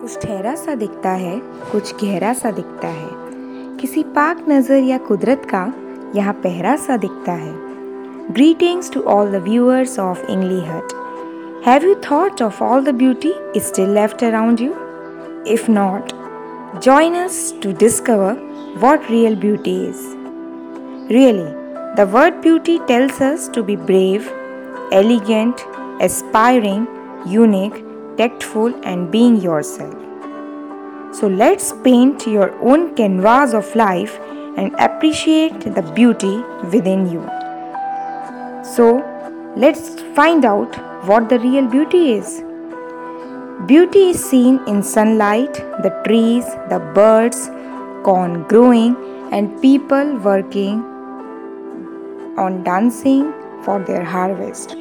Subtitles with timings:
[0.00, 1.40] कुछ ठहरा सा दिखता है
[1.72, 3.08] कुछ गहरा सा दिखता है।
[3.80, 5.62] किसी पाक नज़र या कुदरत का
[6.16, 7.52] यहाँ पहरा सा दिखता है।
[8.34, 10.92] Greetings to all the viewers of English hut
[11.66, 14.72] have you thought of all the beauty is still left around you
[15.54, 16.12] if not
[16.84, 18.32] join us to discover
[18.82, 20.02] what real beauty is.
[21.10, 21.48] Really,
[21.96, 24.28] the word beauty tells us to be brave,
[24.92, 25.64] elegant,
[26.08, 26.86] aspiring,
[27.38, 27.80] unique,
[28.16, 29.94] tactful, and being yourself.
[31.12, 34.18] So let's paint your own canvas of life
[34.56, 36.36] and appreciate the beauty
[36.72, 37.22] within you.
[38.64, 39.02] So
[39.56, 40.76] let's find out
[41.06, 42.42] what the real beauty is.
[43.66, 47.48] Beauty is seen in sunlight, the trees, the birds,
[48.04, 48.96] corn growing,
[49.32, 50.82] and people working
[52.38, 53.32] on dancing
[53.64, 54.76] for their harvest.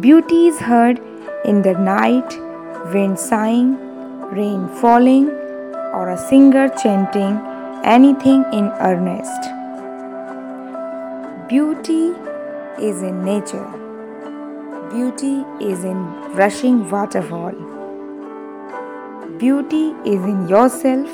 [0.00, 1.00] Beauty is heard
[1.44, 2.38] in the night,
[2.92, 3.76] wind sighing,
[4.30, 5.28] rain falling,
[5.92, 7.36] or a singer chanting
[7.84, 9.42] anything in earnest.
[11.48, 12.14] Beauty
[12.80, 13.68] is in nature.
[14.90, 15.98] Beauty is in
[16.34, 17.52] rushing waterfall.
[19.38, 21.10] Beauty is in yourself,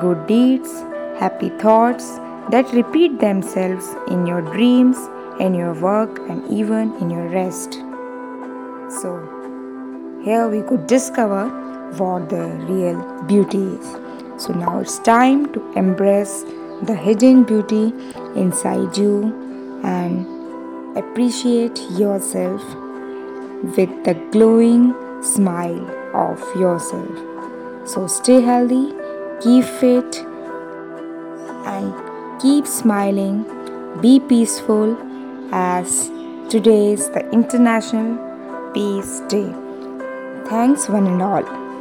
[0.00, 0.72] good deeds,
[1.18, 2.18] happy thoughts
[2.50, 4.96] that repeat themselves in your dreams,
[5.38, 7.74] in your work, and even in your rest.
[9.00, 9.41] So,
[10.24, 11.48] here we could discover
[11.98, 13.86] what the real beauty is.
[14.42, 16.44] So, now it's time to embrace
[16.82, 17.92] the hidden beauty
[18.34, 22.62] inside you and appreciate yourself
[23.76, 27.88] with the glowing smile of yourself.
[27.88, 28.92] So, stay healthy,
[29.40, 30.24] keep fit,
[31.66, 33.44] and keep smiling.
[34.00, 34.96] Be peaceful
[35.52, 36.08] as
[36.48, 38.18] today is the International
[38.72, 39.71] Peace Day.
[40.46, 41.71] Thanks, one and all.